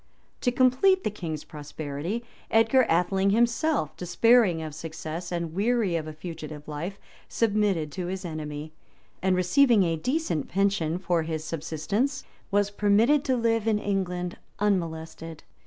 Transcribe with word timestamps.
To 0.41 0.51
complete 0.51 1.03
the 1.03 1.11
king's 1.11 1.43
prosperity, 1.43 2.25
Edgar 2.49 2.85
Atheling 2.89 3.29
himself, 3.29 3.95
despairing 3.95 4.59
of 4.63 4.73
success, 4.73 5.31
and 5.31 5.53
weary 5.53 5.95
of 5.95 6.07
a 6.07 6.13
fugitive 6.13 6.67
life, 6.67 6.97
submitted 7.29 7.91
to 7.91 8.07
his 8.07 8.25
enemy; 8.25 8.73
and 9.21 9.35
receiving 9.35 9.83
a 9.83 9.97
decent 9.97 10.47
pension 10.49 10.97
for 10.97 11.21
his 11.21 11.43
subsistence, 11.43 12.23
was 12.49 12.71
permitted 12.71 13.23
to 13.25 13.37
live 13.37 13.67
in 13.67 13.77
England 13.77 14.37
unmolested. 14.57 15.43